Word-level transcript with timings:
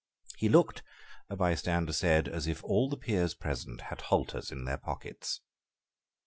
He 0.37 0.49
looked, 0.49 0.81
a 1.29 1.35
bystander 1.35 1.93
said, 1.93 2.27
as 2.27 2.47
if 2.47 2.63
all 2.63 2.89
the 2.89 2.97
peers 2.97 3.35
present 3.35 3.81
had 3.91 4.01
halters 4.01 4.51
in 4.51 4.65
their 4.65 4.79
pockets. 4.79 5.41